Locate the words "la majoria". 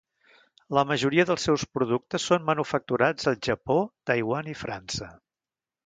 0.77-1.25